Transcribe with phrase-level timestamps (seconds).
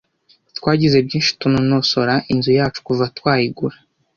[0.57, 3.75] Twagize byinshi tunonosora inzu yacu kuva twayigura.